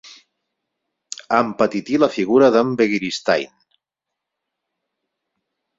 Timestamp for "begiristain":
2.81-3.55